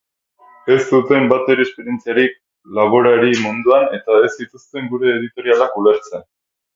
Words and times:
Ez 0.75 0.77
zuten 0.85 1.27
batere 1.33 1.65
esperientzarik 1.65 2.39
laborari 2.79 3.37
munduan 3.45 3.85
eta 4.01 4.17
ez 4.29 4.33
zituzten 4.39 4.89
gure 4.95 5.13
editorialak 5.19 5.77
ulertzen. 5.83 6.27